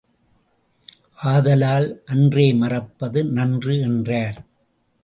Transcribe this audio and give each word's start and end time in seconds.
ஆதலால், 1.23 2.01
அன்றே 2.05 2.53
மறப்பது 2.53 3.23
நன்று 3.25 3.79
என்றார். 3.79 4.45